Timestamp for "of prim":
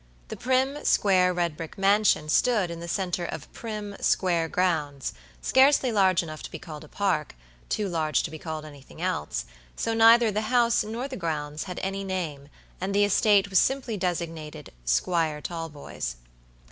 3.23-3.95